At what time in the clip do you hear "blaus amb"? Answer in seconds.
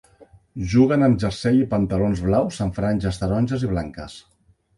2.29-2.77